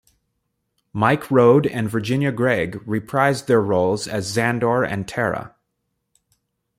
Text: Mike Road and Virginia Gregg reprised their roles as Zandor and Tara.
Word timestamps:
Mike 0.93 1.29
Road 1.29 1.67
and 1.67 1.87
Virginia 1.87 2.31
Gregg 2.31 2.73
reprised 2.87 3.45
their 3.45 3.61
roles 3.61 4.07
as 4.07 4.25
Zandor 4.35 4.83
and 4.83 5.07
Tara. 5.07 5.53